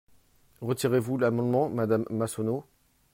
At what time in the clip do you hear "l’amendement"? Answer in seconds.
1.19-1.69